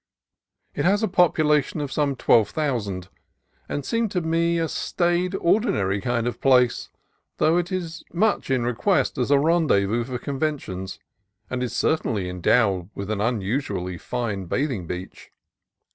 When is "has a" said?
0.83-1.07